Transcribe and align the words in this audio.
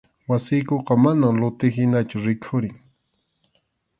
Wasiykuqa 0.29 0.93
manam 1.03 1.35
luti 1.41 1.67
hinachu 1.75 2.17
rikhurin. 2.25 2.77